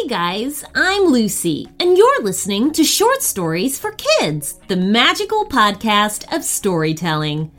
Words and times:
Hey 0.00 0.06
guys, 0.06 0.64
I'm 0.74 1.08
Lucy, 1.08 1.68
and 1.78 1.98
you're 1.98 2.22
listening 2.22 2.72
to 2.72 2.84
Short 2.84 3.22
Stories 3.22 3.78
for 3.78 3.92
Kids, 3.92 4.58
the 4.66 4.76
magical 4.76 5.44
podcast 5.44 6.24
of 6.34 6.42
storytelling. 6.42 7.50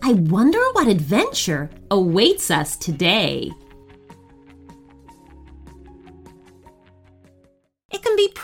I 0.00 0.12
wonder 0.12 0.60
what 0.74 0.86
adventure 0.86 1.68
awaits 1.90 2.52
us 2.52 2.76
today. 2.76 3.50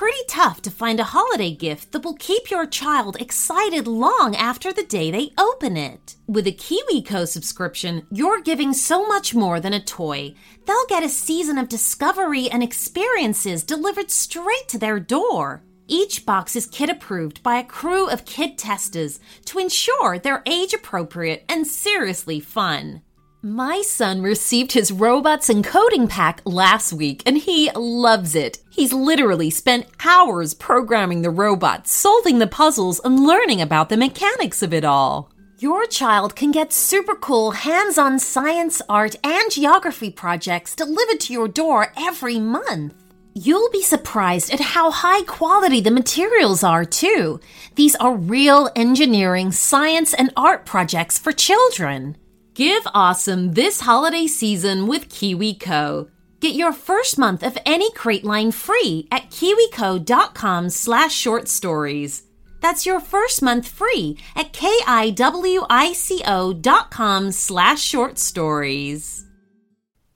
Pretty 0.05 0.25
tough 0.29 0.61
to 0.61 0.71
find 0.71 1.01
a 1.01 1.13
holiday 1.17 1.51
gift 1.51 1.91
that 1.91 2.05
will 2.05 2.17
keep 2.17 2.51
your 2.51 2.67
child 2.67 3.17
excited 3.19 3.87
long 3.87 4.37
after 4.37 4.71
the 4.71 4.85
day 4.85 5.11
they 5.11 5.31
open 5.39 5.79
it. 5.79 6.17
With 6.27 6.47
a 6.47 6.53
KiwiCo 6.53 7.27
subscription, 7.27 8.07
you're 8.11 8.43
giving 8.43 8.75
so 8.75 9.07
much 9.07 9.35
more 9.35 9.61
than 9.61 9.73
a 9.73 9.83
toy. 9.83 10.35
They'll 10.67 10.87
get 10.91 11.05
a 11.05 11.09
season 11.09 11.57
of 11.57 11.71
discovery 11.71 12.51
and 12.51 12.63
experiences 12.63 13.65
delivered 13.65 14.11
straight 14.11 14.69
to 14.69 14.79
their 14.79 15.01
door. 15.01 15.63
Each 15.89 16.27
box 16.27 16.55
is 16.55 16.67
kid 16.67 16.91
approved 16.91 17.43
by 17.43 17.57
a 17.57 17.65
crew 17.65 18.07
of 18.07 18.27
kid 18.27 18.59
testers 18.59 19.21
to 19.47 19.59
ensure 19.59 20.19
they're 20.19 20.43
age 20.45 20.75
appropriate 20.75 21.47
and 21.49 21.67
seriously 21.67 22.41
fun. 22.41 23.01
My 23.47 23.83
son 23.83 24.23
received 24.23 24.73
his 24.73 24.91
robots 24.91 25.51
and 25.51 25.63
coding 25.63 26.09
pack 26.09 26.41
last 26.47 26.95
week 26.95 27.23
and 27.27 27.37
he 27.37 27.71
loves 27.77 28.35
it. 28.35 28.61
He's 28.71 28.91
literally 28.91 29.51
spent 29.51 29.87
hours 30.03 30.55
programming 30.55 31.21
the 31.21 31.29
robots, 31.29 31.93
solving 31.93 32.39
the 32.39 32.47
puzzles, 32.47 33.03
and 33.05 33.27
learning 33.27 33.61
about 33.61 33.91
the 33.91 33.99
mechanics 33.99 34.63
of 34.63 34.73
it 34.73 34.83
all. 34.83 35.31
Your 35.59 35.85
child 35.85 36.35
can 36.35 36.53
get 36.53 36.73
super 36.73 37.15
cool 37.15 37.51
hands 37.51 37.99
on 37.99 38.19
science, 38.19 38.81
art, 38.89 39.15
and 39.23 39.53
geography 39.53 40.11
projects 40.11 40.75
delivered 40.75 41.21
to 41.21 41.35
your 41.35 41.47
door 41.47 41.93
every 41.99 42.41
month. 42.41 42.95
You'll 43.35 43.71
be 43.71 43.83
surprised 43.83 44.55
at 44.55 44.61
how 44.61 44.91
high 44.91 45.23
quality 45.25 45.83
the 45.83 45.91
materials 45.91 46.65
are, 46.65 46.87
too. 46.87 47.41
These 47.75 47.95
are 47.97 48.17
real 48.17 48.71
engineering, 48.75 49.53
science, 49.53 50.15
and 50.15 50.33
art 50.35 50.65
projects 50.65 51.19
for 51.19 51.31
children. 51.31 52.17
Give 52.55 52.87
awesome 52.95 53.55
this 53.55 53.81
holiday 53.81 54.29
season 54.29 54.87
with 54.87 55.09
KiwiCo. 55.09 56.09
Get 56.39 56.55
your 56.55 56.73
first 56.73 57.19
month 57.19 57.43
of 57.43 57.59
any 57.67 57.91
crate 57.95 58.25
line 58.25 58.53
free 58.53 59.09
at 59.11 59.33
kiwico.com 59.33 60.71
slash 60.71 61.13
short 61.13 61.49
stories. 61.49 62.23
That's 62.61 62.87
your 62.87 63.01
first 63.01 63.43
month 63.43 63.67
free 63.67 64.19
at 64.37 64.53
kiwico 64.53 66.63
dot 66.63 66.93
com 66.93 67.33
slash 67.33 67.83
short 67.83 68.21
stories. 68.21 69.27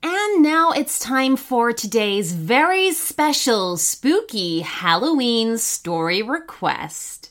And 0.01 0.41
now 0.41 0.71
it's 0.71 0.97
time 0.97 1.35
for 1.35 1.73
today's 1.73 2.31
very 2.31 2.93
special 2.93 3.75
spooky 3.75 4.61
Halloween 4.61 5.57
story 5.57 6.21
request. 6.21 7.28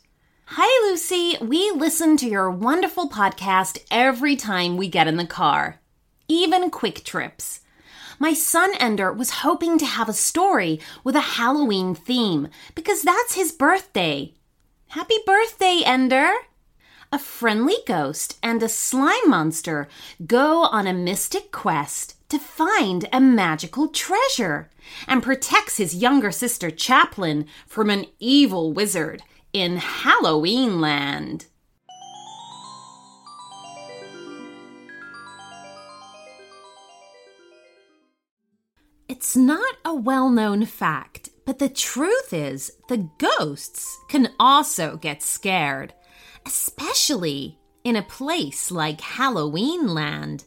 Hi, 0.53 0.89
Lucy. 0.89 1.37
We 1.43 1.71
listen 1.73 2.17
to 2.17 2.27
your 2.27 2.51
wonderful 2.51 3.11
podcast 3.11 3.85
every 3.91 4.35
time 4.35 4.79
we 4.79 4.89
get 4.89 5.07
in 5.07 5.19
the 5.19 5.27
car, 5.27 5.79
even 6.27 6.71
quick 6.71 7.05
trips. 7.05 7.61
My 8.19 8.33
son 8.33 8.73
Ender 8.81 9.13
was 9.13 9.43
hoping 9.45 9.77
to 9.77 9.85
have 9.85 10.09
a 10.09 10.15
story 10.15 10.81
with 11.05 11.15
a 11.15 11.37
Halloween 11.37 11.95
theme 11.95 12.49
because 12.75 13.03
that's 13.03 13.35
his 13.35 13.53
birthday. 13.53 14.33
Happy 14.89 15.17
birthday, 15.27 15.83
Ender! 15.85 16.33
A 17.13 17.19
friendly 17.19 17.77
ghost 17.87 18.39
and 18.43 18.63
a 18.63 18.71
slime 18.71 19.29
monster 19.29 19.87
go 20.27 20.63
on 20.63 20.87
a 20.87 20.95
mystic 20.95 21.53
quest 21.53 22.15
to 22.31 22.39
find 22.39 23.07
a 23.13 23.21
magical 23.21 23.89
treasure 23.89 24.71
and 25.07 25.23
protects 25.23 25.77
his 25.77 25.95
younger 25.95 26.31
sister 26.33 26.71
Chaplin 26.71 27.47
from 27.67 27.91
an 27.91 28.07
evil 28.19 28.73
wizard 28.73 29.23
in 29.53 29.77
Halloween 29.79 30.81
Land. 30.81 31.47
It's 39.09 39.35
not 39.35 39.75
a 39.85 39.95
well 39.95 40.29
known 40.29 40.67
fact, 40.67 41.31
but 41.47 41.59
the 41.59 41.69
truth 41.69 42.33
is 42.33 42.73
the 42.89 43.09
ghosts 43.19 43.99
can 44.09 44.29
also 44.39 44.97
get 44.97 45.23
scared, 45.23 45.95
especially 46.45 47.59
in 47.85 47.97
a 47.97 48.03
place 48.03 48.71
like 48.71 49.01
Halloween 49.01 49.89
Land 49.89 50.45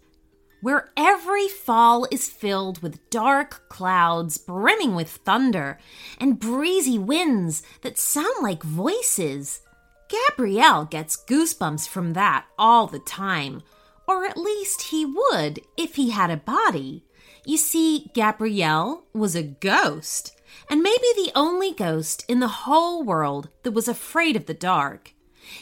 where 0.61 0.91
every 0.95 1.47
fall 1.47 2.07
is 2.11 2.29
filled 2.29 2.81
with 2.81 3.09
dark 3.09 3.67
clouds 3.67 4.37
brimming 4.37 4.95
with 4.95 5.09
thunder 5.09 5.79
and 6.19 6.39
breezy 6.39 6.97
winds 6.97 7.63
that 7.81 7.97
sound 7.97 8.35
like 8.41 8.63
voices. 8.63 9.61
Gabrielle 10.07 10.85
gets 10.85 11.17
goosebumps 11.17 11.87
from 11.87 12.13
that 12.13 12.45
all 12.57 12.87
the 12.87 12.99
time, 12.99 13.61
or 14.07 14.25
at 14.25 14.37
least 14.37 14.83
he 14.83 15.05
would 15.05 15.61
if 15.77 15.95
he 15.95 16.11
had 16.11 16.29
a 16.29 16.37
body. 16.37 17.05
You 17.45 17.57
see, 17.57 18.11
Gabrielle 18.13 19.05
was 19.13 19.35
a 19.35 19.43
ghost, 19.43 20.39
and 20.69 20.83
maybe 20.83 21.07
the 21.15 21.31
only 21.33 21.73
ghost 21.73 22.23
in 22.27 22.39
the 22.39 22.47
whole 22.47 23.03
world 23.03 23.49
that 23.63 23.71
was 23.71 23.87
afraid 23.87 24.35
of 24.35 24.45
the 24.45 24.53
dark. 24.53 25.13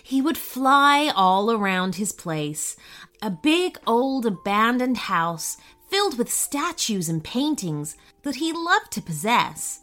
He 0.03 0.21
would 0.21 0.37
fly 0.37 1.11
all 1.15 1.51
around 1.51 1.95
his 1.95 2.11
place, 2.11 2.75
a 3.21 3.29
big 3.29 3.77
old 3.85 4.25
abandoned 4.25 4.97
house 4.97 5.57
filled 5.89 6.17
with 6.17 6.31
statues 6.31 7.09
and 7.09 7.23
paintings 7.23 7.95
that 8.23 8.35
he 8.35 8.53
loved 8.53 8.91
to 8.91 9.01
possess 9.01 9.81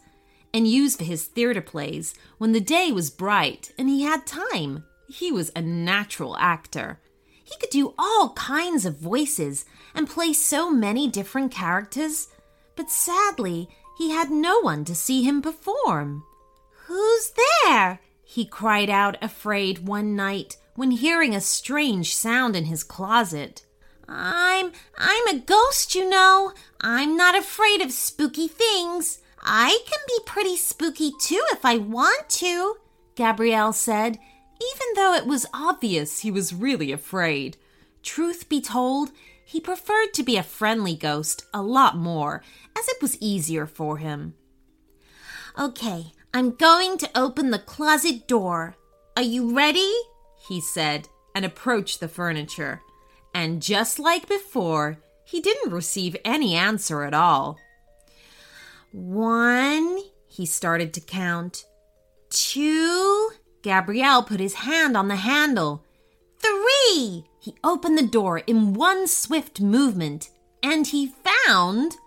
and 0.53 0.67
use 0.67 0.95
for 0.95 1.03
his 1.03 1.25
theater 1.25 1.61
plays 1.61 2.15
when 2.37 2.51
the 2.51 2.61
day 2.61 2.91
was 2.91 3.09
bright 3.09 3.71
and 3.77 3.89
he 3.89 4.03
had 4.03 4.25
time. 4.25 4.83
He 5.09 5.31
was 5.31 5.51
a 5.55 5.61
natural 5.61 6.37
actor. 6.37 6.99
He 7.43 7.55
could 7.59 7.69
do 7.69 7.93
all 7.97 8.33
kinds 8.33 8.85
of 8.85 8.97
voices 8.97 9.65
and 9.93 10.09
play 10.09 10.33
so 10.33 10.69
many 10.69 11.07
different 11.07 11.51
characters, 11.51 12.27
but 12.75 12.91
sadly, 12.91 13.69
he 13.97 14.11
had 14.11 14.29
no 14.29 14.59
one 14.59 14.83
to 14.85 14.95
see 14.95 15.23
him 15.23 15.41
perform. 15.41 16.23
Who's 16.87 17.33
there? 17.63 17.99
he 18.23 18.45
cried 18.45 18.89
out, 18.89 19.17
afraid, 19.21 19.87
one 19.87 20.15
night 20.15 20.57
when 20.77 20.91
hearing 20.91 21.33
a 21.33 21.41
strange 21.41 22.15
sound 22.15 22.55
in 22.55 22.65
his 22.65 22.83
closet. 22.83 23.65
I'm 24.07 24.71
I'm 24.95 25.27
a 25.27 25.39
ghost, 25.39 25.95
you 25.95 26.07
know. 26.07 26.53
I'm 26.79 27.17
not 27.17 27.35
afraid 27.35 27.81
of 27.81 27.91
spooky 27.91 28.47
things. 28.47 29.19
I 29.41 29.79
can 29.87 29.99
be 30.07 30.19
pretty 30.23 30.55
spooky 30.55 31.11
too 31.19 31.41
if 31.51 31.65
I 31.65 31.77
want 31.77 32.29
to, 32.29 32.75
Gabrielle 33.15 33.73
said, 33.73 34.19
even 34.61 34.87
though 34.95 35.15
it 35.15 35.25
was 35.25 35.47
obvious 35.51 36.19
he 36.19 36.29
was 36.29 36.53
really 36.53 36.91
afraid. 36.91 37.57
Truth 38.03 38.47
be 38.47 38.61
told, 38.61 39.11
he 39.43 39.59
preferred 39.59 40.13
to 40.13 40.23
be 40.23 40.37
a 40.37 40.43
friendly 40.43 40.95
ghost 40.95 41.43
a 41.55 41.61
lot 41.63 41.97
more, 41.97 42.43
as 42.77 42.87
it 42.87 43.01
was 43.01 43.17
easier 43.19 43.65
for 43.65 43.97
him. 43.97 44.35
Okay, 45.57 46.11
I'm 46.35 46.51
going 46.51 46.99
to 46.99 47.09
open 47.15 47.49
the 47.49 47.57
closet 47.57 48.27
door. 48.27 48.75
Are 49.15 49.23
you 49.23 49.55
ready? 49.55 49.91
He 50.47 50.61
said, 50.61 51.09
and 51.35 51.45
approached 51.45 51.99
the 51.99 52.07
furniture. 52.07 52.81
And 53.33 53.61
just 53.61 53.99
like 53.99 54.27
before, 54.27 54.97
he 55.23 55.41
didn't 55.41 55.73
receive 55.73 56.15
any 56.25 56.55
answer 56.55 57.03
at 57.03 57.13
all. 57.13 57.57
One, 58.91 59.99
he 60.27 60.45
started 60.45 60.93
to 60.93 61.01
count. 61.01 61.65
Two, 62.29 63.31
Gabrielle 63.61 64.23
put 64.23 64.39
his 64.39 64.55
hand 64.55 64.95
on 64.95 65.07
the 65.07 65.17
handle. 65.17 65.83
Three, 66.39 67.25
he 67.39 67.55
opened 67.63 67.97
the 67.97 68.07
door 68.07 68.39
in 68.39 68.73
one 68.73 69.07
swift 69.07 69.61
movement, 69.61 70.29
and 70.63 70.87
he 70.87 71.13
found 71.45 71.97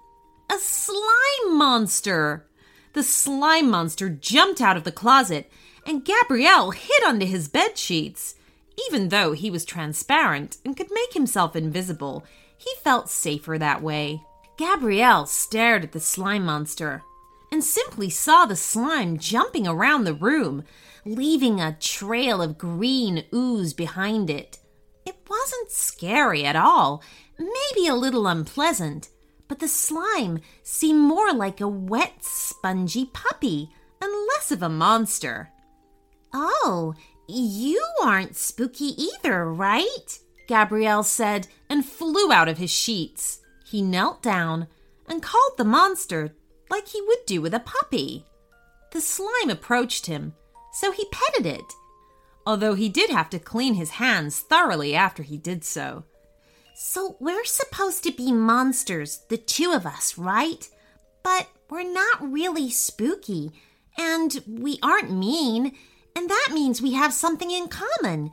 a 0.51 0.59
slime 0.59 1.57
monster. 1.57 2.47
The 2.95 3.03
slime 3.03 3.71
monster 3.71 4.09
jumped 4.09 4.60
out 4.60 4.77
of 4.77 4.84
the 4.84 4.92
closet 4.92 5.51
and 5.86 6.04
Gabrielle 6.04 6.71
hid 6.71 7.03
under 7.04 7.27
his 7.27 7.48
bed 7.48 7.77
sheets. 7.77 8.34
Even 8.88 9.09
though 9.09 9.32
he 9.32 9.50
was 9.50 9.65
transparent 9.65 10.56
and 10.65 10.77
could 10.77 10.91
make 10.91 11.12
himself 11.12 11.54
invisible, 11.54 12.24
he 12.56 12.71
felt 12.82 13.09
safer 13.09 13.59
that 13.59 13.82
way. 13.82 14.22
Gabrielle 14.56 15.27
stared 15.27 15.84
at 15.84 15.92
the 15.92 16.00
slime 16.00 16.44
monster 16.44 17.03
and 17.50 17.65
simply 17.65 18.10
saw 18.10 18.47
the 18.47 18.56
slime 18.56 19.18
jumping 19.18 19.66
around 19.66 20.04
the 20.04 20.15
room, 20.15 20.65
leaving 21.04 21.60
a 21.60 21.77
trail 21.80 22.41
of 22.41 22.59
green 22.59 23.24
ooze 23.34 23.72
behind 23.72 24.30
it. 24.30 24.59
It 25.04 25.16
wasn't 25.28 25.71
scary 25.71 26.44
at 26.44 26.56
all, 26.56 27.03
maybe 27.38 27.88
a 27.88 27.94
little 27.94 28.27
unpleasant, 28.27 29.09
but 29.48 29.59
the 29.59 29.68
slime 29.68 30.41
seemed 30.62 31.00
more 31.00 31.32
like 31.32 31.60
a 31.60 31.68
wet, 31.68 32.22
spongy 32.22 33.06
puppy 33.06 33.71
and 34.00 34.12
less 34.28 34.53
of 34.53 34.62
a 34.62 34.68
monster. 34.68 35.50
Oh, 36.32 36.94
you 37.28 37.84
aren't 38.03 38.36
spooky 38.36 38.94
either, 39.00 39.50
right? 39.53 40.18
Gabrielle 40.47 41.04
said 41.04 41.47
and 41.68 41.84
flew 41.84 42.32
out 42.32 42.48
of 42.48 42.59
his 42.59 42.71
sheets. 42.71 43.41
He 43.65 43.82
knelt 43.82 44.22
down 44.22 44.66
and 45.09 45.22
called 45.22 45.53
the 45.56 45.65
monster 45.65 46.34
like 46.68 46.88
he 46.88 47.00
would 47.03 47.24
do 47.27 47.41
with 47.41 47.54
a 47.54 47.60
puppy. 47.60 48.27
The 48.92 49.00
slime 49.00 49.50
approached 49.50 50.06
him, 50.06 50.34
so 50.72 50.91
he 50.91 51.06
petted 51.12 51.47
it, 51.47 51.72
although 52.44 52.74
he 52.74 52.88
did 52.88 53.10
have 53.10 53.30
to 53.30 53.38
clean 53.38 53.74
his 53.74 53.91
hands 53.91 54.41
thoroughly 54.41 54.94
after 54.94 55.22
he 55.22 55.36
did 55.36 55.65
so. 55.65 56.04
So 56.74 57.16
we're 57.21 57.44
supposed 57.44 58.03
to 58.04 58.12
be 58.12 58.32
monsters, 58.32 59.21
the 59.28 59.36
two 59.36 59.72
of 59.72 59.86
us, 59.86 60.16
right? 60.18 60.68
But 61.22 61.48
we're 61.68 61.92
not 61.92 62.32
really 62.32 62.71
spooky, 62.71 63.53
and 63.97 64.42
we 64.48 64.78
aren't 64.82 65.12
mean, 65.12 65.77
and 66.16 66.28
that 66.28 66.48
means 66.53 66.83
we 66.83 66.92
have 66.95 67.12
something 67.12 67.51
in 67.51 67.68
common. 67.68 68.30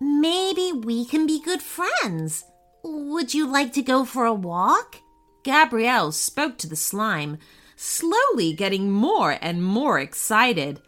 Maybe 0.00 0.72
we 0.72 1.04
can 1.04 1.26
be 1.26 1.40
good 1.40 1.62
friends. 1.62 2.44
Would 2.82 3.34
you 3.34 3.46
like 3.46 3.72
to 3.74 3.82
go 3.82 4.04
for 4.04 4.24
a 4.24 4.34
walk? 4.34 4.96
Gabrielle 5.44 6.12
spoke 6.12 6.58
to 6.58 6.68
the 6.68 6.76
slime, 6.76 7.38
slowly 7.76 8.52
getting 8.52 8.90
more 8.90 9.38
and 9.40 9.64
more 9.64 9.98
excited. 9.98 10.80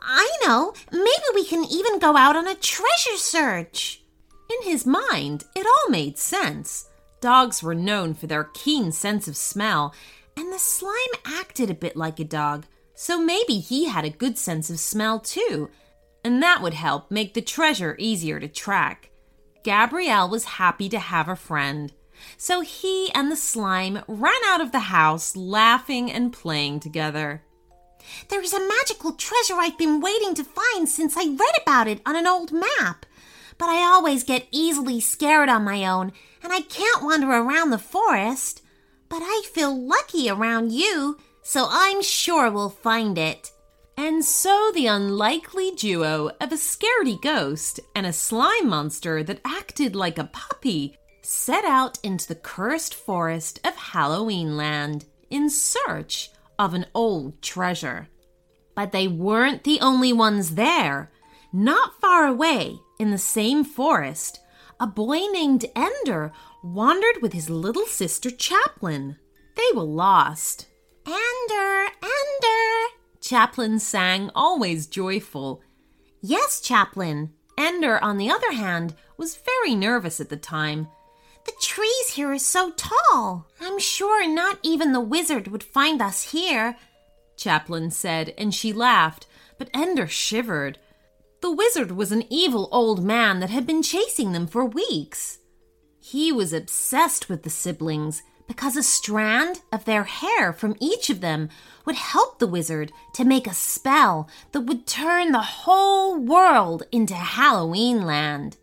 I 0.00 0.30
know. 0.44 0.72
Maybe 0.92 1.24
we 1.34 1.44
can 1.44 1.64
even 1.64 1.98
go 1.98 2.16
out 2.16 2.36
on 2.36 2.46
a 2.46 2.54
treasure 2.54 3.16
search. 3.16 4.02
In 4.50 4.68
his 4.68 4.86
mind, 4.86 5.44
it 5.54 5.66
all 5.66 5.90
made 5.90 6.18
sense. 6.18 6.88
Dogs 7.20 7.62
were 7.62 7.74
known 7.74 8.14
for 8.14 8.26
their 8.26 8.44
keen 8.44 8.92
sense 8.92 9.28
of 9.28 9.36
smell, 9.36 9.94
and 10.36 10.52
the 10.52 10.58
slime 10.58 10.94
acted 11.24 11.70
a 11.70 11.74
bit 11.74 11.96
like 11.96 12.18
a 12.18 12.24
dog, 12.24 12.66
so 13.02 13.18
maybe 13.18 13.60
he 13.60 13.86
had 13.86 14.04
a 14.04 14.10
good 14.10 14.36
sense 14.36 14.68
of 14.68 14.78
smell 14.78 15.18
too, 15.18 15.70
and 16.22 16.42
that 16.42 16.60
would 16.60 16.74
help 16.74 17.10
make 17.10 17.32
the 17.32 17.40
treasure 17.40 17.96
easier 17.98 18.38
to 18.38 18.46
track. 18.46 19.08
Gabrielle 19.64 20.28
was 20.28 20.60
happy 20.60 20.86
to 20.90 20.98
have 20.98 21.26
a 21.26 21.34
friend, 21.34 21.94
so 22.36 22.60
he 22.60 23.10
and 23.14 23.32
the 23.32 23.36
slime 23.36 24.04
ran 24.06 24.42
out 24.48 24.60
of 24.60 24.70
the 24.70 24.90
house 24.90 25.34
laughing 25.34 26.12
and 26.12 26.30
playing 26.30 26.78
together. 26.78 27.42
There's 28.28 28.52
a 28.52 28.68
magical 28.68 29.12
treasure 29.12 29.54
I've 29.56 29.78
been 29.78 30.02
waiting 30.02 30.34
to 30.34 30.44
find 30.44 30.86
since 30.86 31.16
I 31.16 31.24
read 31.24 31.54
about 31.62 31.88
it 31.88 32.02
on 32.04 32.16
an 32.16 32.26
old 32.26 32.52
map. 32.52 33.06
But 33.56 33.70
I 33.70 33.82
always 33.82 34.24
get 34.24 34.46
easily 34.50 35.00
scared 35.00 35.48
on 35.48 35.64
my 35.64 35.86
own, 35.86 36.12
and 36.42 36.52
I 36.52 36.60
can't 36.60 37.02
wander 37.02 37.30
around 37.30 37.70
the 37.70 37.78
forest. 37.78 38.60
But 39.08 39.22
I 39.22 39.42
feel 39.54 39.74
lucky 39.74 40.28
around 40.28 40.72
you, 40.72 41.16
so 41.42 41.66
I'm 41.70 42.02
sure 42.02 42.50
we'll 42.50 42.70
find 42.70 43.18
it. 43.18 43.50
And 43.96 44.24
so 44.24 44.70
the 44.74 44.86
unlikely 44.86 45.72
duo 45.72 46.30
of 46.40 46.52
a 46.52 46.56
scaredy 46.56 47.20
ghost 47.20 47.80
and 47.94 48.06
a 48.06 48.12
slime 48.12 48.68
monster 48.68 49.22
that 49.22 49.40
acted 49.44 49.94
like 49.94 50.18
a 50.18 50.30
puppy 50.32 50.96
set 51.22 51.64
out 51.64 51.98
into 52.02 52.26
the 52.26 52.34
cursed 52.34 52.94
forest 52.94 53.60
of 53.64 53.76
Halloween 53.76 54.56
Land 54.56 55.04
in 55.28 55.50
search 55.50 56.30
of 56.58 56.74
an 56.74 56.86
old 56.94 57.42
treasure. 57.42 58.08
But 58.74 58.92
they 58.92 59.06
weren't 59.06 59.64
the 59.64 59.80
only 59.80 60.12
ones 60.12 60.54
there. 60.54 61.10
Not 61.52 62.00
far 62.00 62.26
away, 62.26 62.78
in 62.98 63.10
the 63.10 63.18
same 63.18 63.64
forest, 63.64 64.40
a 64.78 64.86
boy 64.86 65.18
named 65.32 65.66
Ender 65.76 66.32
wandered 66.62 67.20
with 67.20 67.32
his 67.32 67.50
little 67.50 67.86
sister 67.86 68.30
Chaplin. 68.30 69.16
They 69.56 69.76
were 69.76 69.82
lost. 69.82 70.66
Ender, 71.10 71.88
Ender, 72.04 72.94
Chaplin 73.20 73.80
sang, 73.80 74.30
always 74.32 74.86
joyful. 74.86 75.60
Yes, 76.20 76.60
Chaplin. 76.60 77.32
Ender, 77.58 77.98
on 77.98 78.16
the 78.16 78.30
other 78.30 78.52
hand, 78.52 78.94
was 79.16 79.36
very 79.36 79.74
nervous 79.74 80.20
at 80.20 80.28
the 80.28 80.36
time. 80.36 80.86
The 81.46 81.52
trees 81.60 82.10
here 82.10 82.30
are 82.30 82.38
so 82.38 82.72
tall. 82.76 83.48
I'm 83.60 83.80
sure 83.80 84.28
not 84.28 84.60
even 84.62 84.92
the 84.92 85.00
wizard 85.00 85.48
would 85.48 85.64
find 85.64 86.00
us 86.00 86.30
here, 86.30 86.76
Chaplin 87.36 87.90
said, 87.90 88.32
and 88.38 88.54
she 88.54 88.72
laughed, 88.72 89.26
but 89.58 89.70
Ender 89.74 90.06
shivered. 90.06 90.78
The 91.40 91.50
wizard 91.50 91.90
was 91.90 92.12
an 92.12 92.22
evil 92.30 92.68
old 92.70 93.02
man 93.02 93.40
that 93.40 93.50
had 93.50 93.66
been 93.66 93.82
chasing 93.82 94.30
them 94.30 94.46
for 94.46 94.64
weeks. 94.64 95.38
He 95.98 96.30
was 96.30 96.52
obsessed 96.52 97.28
with 97.28 97.42
the 97.42 97.50
siblings 97.50 98.22
because 98.50 98.76
a 98.76 98.82
strand 98.82 99.60
of 99.70 99.84
their 99.84 100.02
hair 100.02 100.52
from 100.52 100.74
each 100.80 101.08
of 101.08 101.20
them 101.20 101.48
would 101.86 101.94
help 101.94 102.40
the 102.40 102.48
wizard 102.48 102.90
to 103.14 103.24
make 103.24 103.46
a 103.46 103.54
spell 103.54 104.28
that 104.50 104.62
would 104.62 104.88
turn 104.88 105.30
the 105.30 105.38
whole 105.38 106.18
world 106.18 106.82
into 106.90 107.14
Halloween 107.14 108.02
land. 108.02 108.56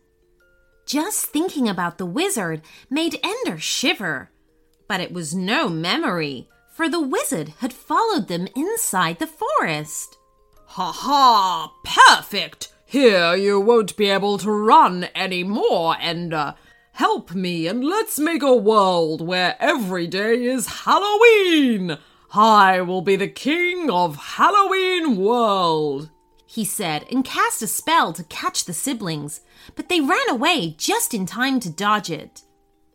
Just 0.84 1.24
thinking 1.24 1.70
about 1.70 1.96
the 1.96 2.04
wizard 2.04 2.60
made 2.90 3.18
Ender 3.24 3.58
shiver. 3.58 4.30
But 4.86 5.00
it 5.00 5.10
was 5.10 5.34
no 5.34 5.70
memory, 5.70 6.50
for 6.74 6.90
the 6.90 7.00
wizard 7.00 7.54
had 7.60 7.72
followed 7.72 8.28
them 8.28 8.46
inside 8.54 9.18
the 9.18 9.26
forest. 9.26 10.18
Ha 10.66 10.92
ha! 10.92 11.72
Perfect! 11.82 12.74
Here 12.84 13.34
you 13.34 13.58
won't 13.58 13.96
be 13.96 14.10
able 14.10 14.36
to 14.36 14.50
run 14.50 15.04
any 15.14 15.44
more, 15.44 15.96
Ender. 15.98 16.56
Help 16.98 17.32
me 17.32 17.68
and 17.68 17.84
let's 17.84 18.18
make 18.18 18.42
a 18.42 18.56
world 18.56 19.20
where 19.20 19.54
every 19.60 20.08
day 20.08 20.42
is 20.42 20.82
Halloween! 20.82 21.96
I 22.34 22.80
will 22.80 23.02
be 23.02 23.14
the 23.14 23.28
king 23.28 23.88
of 23.88 24.16
Halloween 24.16 25.16
World! 25.16 26.10
He 26.44 26.64
said 26.64 27.06
and 27.08 27.24
cast 27.24 27.62
a 27.62 27.68
spell 27.68 28.12
to 28.14 28.24
catch 28.24 28.64
the 28.64 28.72
siblings 28.72 29.42
but 29.76 29.88
they 29.88 30.00
ran 30.00 30.28
away 30.28 30.74
just 30.76 31.14
in 31.14 31.24
time 31.24 31.60
to 31.60 31.70
dodge 31.70 32.10
it. 32.10 32.42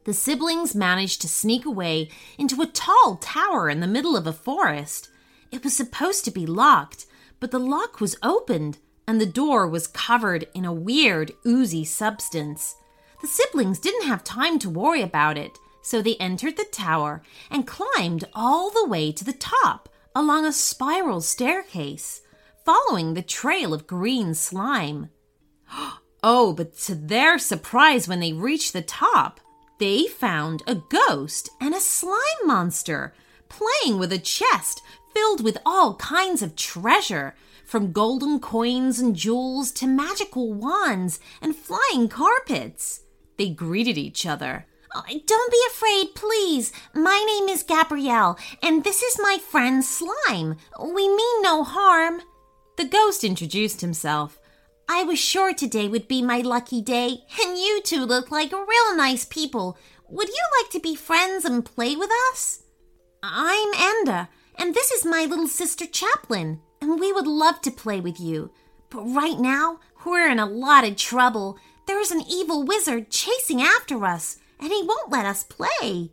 The 0.04 0.14
siblings 0.14 0.76
managed 0.76 1.22
to 1.22 1.30
sneak 1.30 1.66
away 1.66 2.10
into 2.38 2.62
a 2.62 2.66
tall 2.66 3.16
tower 3.22 3.70
in 3.70 3.80
the 3.80 3.88
middle 3.88 4.18
of 4.18 4.28
a 4.28 4.34
forest. 4.34 5.08
It 5.50 5.64
was 5.64 5.78
supposed 5.78 6.26
to 6.26 6.32
be 6.32 6.46
locked, 6.46 7.06
but 7.40 7.52
the 7.52 7.58
lock 7.58 8.02
was 8.02 8.18
opened 8.22 8.80
and 9.08 9.22
the 9.22 9.26
door 9.26 9.66
was 9.66 9.88
covered 9.88 10.46
in 10.54 10.66
a 10.66 10.74
weird, 10.74 11.32
oozy 11.48 11.86
substance. 11.86 12.76
The 13.24 13.30
siblings 13.30 13.80
didn't 13.80 14.06
have 14.06 14.26
time 14.26 14.60
to 14.60 14.70
worry 14.70 15.02
about 15.02 15.38
it, 15.38 15.58
so 15.82 16.02
they 16.02 16.18
entered 16.18 16.58
the 16.58 16.66
tower 16.66 17.24
and 17.50 17.66
climbed 17.66 18.26
all 18.34 18.70
the 18.70 18.86
way 18.86 19.14
to 19.14 19.24
the 19.24 19.32
top 19.32 19.88
along 20.14 20.46
a 20.46 20.52
spiral 20.52 21.22
staircase, 21.22 22.20
following 22.66 23.14
the 23.14 23.22
trail 23.22 23.74
of 23.74 23.88
green 23.88 24.36
slime. 24.36 25.10
Oh, 26.26 26.54
but 26.54 26.78
to 26.80 26.96
their 26.96 27.38
surprise, 27.38 28.08
when 28.08 28.22
they 28.22 28.32
reached 28.32 28.72
the 28.72 28.82
top, 28.82 29.42
they 29.78 30.08
found 30.08 30.64
a 30.68 30.76
ghost 30.76 31.50
and 31.60 31.74
a 31.74 31.82
slime 31.82 32.46
monster 32.46 33.14
playing 33.50 34.00
with 34.00 34.12
a 34.14 34.18
chest 34.18 34.82
filled 35.14 35.44
with 35.44 35.58
all 35.66 35.96
kinds 35.96 36.42
of 36.42 36.56
treasure, 36.56 37.36
from 37.66 37.92
golden 37.92 38.40
coins 38.40 39.00
and 39.00 39.16
jewels 39.16 39.72
to 39.74 39.88
magical 39.88 40.54
wands 40.54 41.20
and 41.42 41.56
flying 41.56 42.08
carpets. 42.10 43.04
They 43.38 43.50
greeted 43.50 43.98
each 43.98 44.26
other. 44.26 44.66
Oh, 44.96 45.04
don't 45.08 45.52
be 45.52 45.62
afraid, 45.70 46.14
please. 46.14 46.72
My 46.94 47.24
name 47.28 47.50
is 47.50 47.64
Gabrielle, 47.64 48.38
and 48.62 48.84
this 48.84 49.02
is 49.02 49.18
my 49.20 49.40
friend 49.40 49.84
Slime. 49.84 50.58
We 50.80 51.08
mean 51.08 51.42
no 51.42 51.64
harm. 51.64 52.22
The 52.78 52.86
ghost 52.86 53.24
introduced 53.24 53.82
himself. 53.82 54.40
I 54.88 55.04
was 55.04 55.18
sure 55.18 55.54
today 55.54 55.88
would 55.88 56.08
be 56.08 56.22
my 56.22 56.40
lucky 56.40 56.82
day, 56.82 57.24
and 57.44 57.58
you 57.58 57.82
two 57.84 58.06
look 58.06 58.30
like 58.30 58.52
real 58.52 58.96
nice 58.96 59.26
people. 59.26 59.78
Would 60.10 60.28
you 60.28 60.44
like 60.62 60.72
to 60.72 60.80
be 60.80 60.96
friends 60.96 61.46
and 61.46 61.66
play 61.66 61.96
with 61.96 62.12
us? 62.32 62.64
I'm 63.24 63.72
Ender, 63.76 64.28
and 64.60 64.76
this 64.76 64.92
is 64.92 65.06
my 65.06 65.26
little 65.26 65.48
sister 65.48 65.88
Chaplin, 65.88 66.60
and 66.82 67.00
we 67.00 67.12
would 67.12 67.26
love 67.26 67.62
to 67.62 67.72
play 67.72 68.00
with 68.00 68.20
you. 68.20 68.52
But 68.90 69.06
right 69.06 69.40
now, 69.40 69.80
we're 70.06 70.30
in 70.30 70.38
a 70.38 70.46
lot 70.46 70.84
of 70.84 70.98
trouble. 70.98 71.58
There's 71.86 72.12
an 72.12 72.22
evil 72.30 72.64
wizard 72.64 73.10
chasing 73.10 73.62
after 73.62 74.06
us, 74.06 74.38
and 74.60 74.72
he 74.72 74.84
won't 74.84 75.12
let 75.12 75.26
us 75.26 75.44
play. 75.44 76.12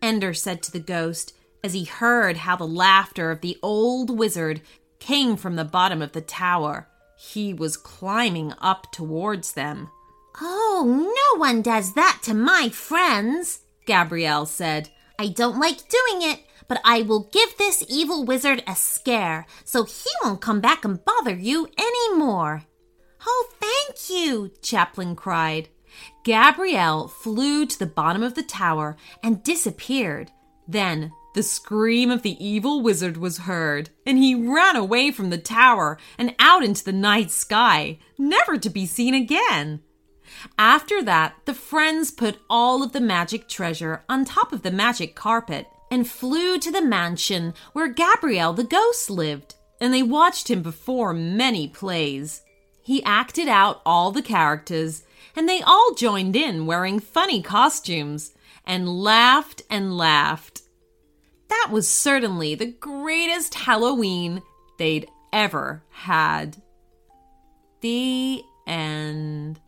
Ender 0.00 0.34
said 0.34 0.62
to 0.62 0.72
the 0.72 0.80
ghost 0.80 1.34
as 1.62 1.72
he 1.72 1.84
heard 1.84 2.38
how 2.38 2.56
the 2.56 2.66
laughter 2.66 3.30
of 3.30 3.40
the 3.40 3.58
old 3.62 4.16
wizard 4.16 4.60
came 4.98 5.36
from 5.36 5.56
the 5.56 5.64
bottom 5.64 6.02
of 6.02 6.12
the 6.12 6.20
tower. 6.20 6.88
He 7.16 7.54
was 7.54 7.76
climbing 7.76 8.52
up 8.60 8.90
towards 8.92 9.52
them. 9.52 9.90
Oh, 10.40 10.84
no 11.34 11.38
one 11.38 11.62
does 11.62 11.94
that 11.94 12.20
to 12.22 12.34
my 12.34 12.68
friends, 12.68 13.60
Gabrielle 13.86 14.46
said. 14.46 14.88
I 15.18 15.28
don't 15.28 15.60
like 15.60 15.88
doing 15.88 16.30
it, 16.30 16.40
but 16.66 16.80
I 16.84 17.02
will 17.02 17.28
give 17.32 17.56
this 17.58 17.84
evil 17.88 18.24
wizard 18.24 18.62
a 18.66 18.74
scare 18.74 19.46
so 19.64 19.84
he 19.84 20.10
won't 20.24 20.40
come 20.40 20.60
back 20.60 20.84
and 20.84 21.04
bother 21.04 21.34
you 21.34 21.68
any 21.78 22.14
more. 22.16 22.64
Oh, 23.24 23.48
thank 23.96 24.10
you, 24.10 24.50
Chaplin 24.62 25.16
cried. 25.16 25.68
Gabrielle 26.24 27.08
flew 27.08 27.66
to 27.66 27.78
the 27.78 27.86
bottom 27.86 28.22
of 28.22 28.34
the 28.34 28.42
tower 28.42 28.96
and 29.22 29.42
disappeared. 29.42 30.30
Then 30.66 31.12
the 31.34 31.42
scream 31.42 32.10
of 32.10 32.22
the 32.22 32.42
evil 32.44 32.82
wizard 32.82 33.16
was 33.16 33.38
heard, 33.38 33.90
and 34.06 34.18
he 34.18 34.34
ran 34.34 34.76
away 34.76 35.10
from 35.10 35.30
the 35.30 35.38
tower 35.38 35.98
and 36.18 36.34
out 36.38 36.62
into 36.62 36.84
the 36.84 36.92
night 36.92 37.30
sky, 37.30 37.98
never 38.18 38.58
to 38.58 38.70
be 38.70 38.86
seen 38.86 39.14
again. 39.14 39.80
After 40.58 41.02
that, 41.02 41.34
the 41.44 41.54
friends 41.54 42.10
put 42.10 42.38
all 42.48 42.82
of 42.82 42.92
the 42.92 43.00
magic 43.00 43.48
treasure 43.48 44.02
on 44.08 44.24
top 44.24 44.52
of 44.52 44.62
the 44.62 44.70
magic 44.70 45.14
carpet 45.14 45.66
and 45.90 46.08
flew 46.08 46.58
to 46.58 46.70
the 46.70 46.82
mansion 46.82 47.52
where 47.72 47.88
Gabrielle 47.88 48.54
the 48.54 48.64
ghost 48.64 49.10
lived, 49.10 49.54
and 49.80 49.92
they 49.92 50.02
watched 50.02 50.48
him 50.48 50.62
perform 50.62 51.36
many 51.36 51.68
plays. 51.68 52.42
He 52.82 53.02
acted 53.04 53.48
out 53.48 53.80
all 53.86 54.10
the 54.10 54.22
characters, 54.22 55.04
and 55.36 55.48
they 55.48 55.62
all 55.62 55.94
joined 55.94 56.34
in 56.34 56.66
wearing 56.66 56.98
funny 56.98 57.40
costumes 57.40 58.34
and 58.66 58.88
laughed 58.88 59.62
and 59.70 59.96
laughed. 59.96 60.62
That 61.48 61.68
was 61.70 61.88
certainly 61.88 62.54
the 62.54 62.66
greatest 62.66 63.54
Halloween 63.54 64.42
they'd 64.78 65.08
ever 65.32 65.84
had. 65.90 66.60
The 67.80 68.42
end. 68.66 69.60